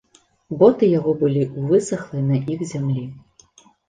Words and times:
Боты 0.59 0.87
яго 0.99 1.11
былі 1.19 1.41
ў 1.45 1.59
высахлай 1.71 2.23
на 2.31 2.39
іх 2.55 2.65
зямлі. 2.71 3.03